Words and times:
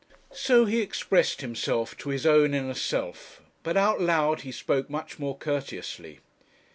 So 0.33 0.65
he 0.65 0.81
expressed 0.81 1.41
himself 1.41 1.95
to 1.99 2.09
his 2.09 2.25
own 2.25 2.55
inner 2.55 2.73
self; 2.73 3.39
but 3.61 3.77
out 3.77 4.01
loud 4.01 4.41
he 4.41 4.51
spoke 4.51 4.89
much 4.89 5.19
more 5.19 5.37
courteously. 5.37 6.21